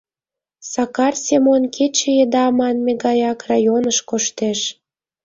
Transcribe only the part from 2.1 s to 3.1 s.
еда манме